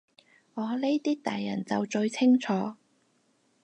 [0.55, 2.73] 我呢啲大人就最清楚